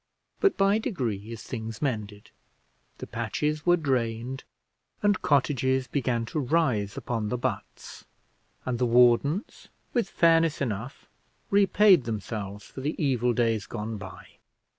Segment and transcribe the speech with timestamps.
[0.39, 2.31] But by degrees things mended;
[2.97, 4.43] the patches were drained,
[5.03, 8.05] and cottages began to rise upon the butts,
[8.65, 11.05] and the wardens, with fairness enough,
[11.51, 14.39] repaid themselves for the evil days gone by.